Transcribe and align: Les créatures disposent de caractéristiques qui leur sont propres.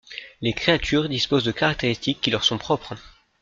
Les 0.41 0.53
créatures 0.53 1.07
disposent 1.07 1.43
de 1.43 1.51
caractéristiques 1.51 2.21
qui 2.21 2.31
leur 2.31 2.43
sont 2.43 2.57
propres. 2.57 2.95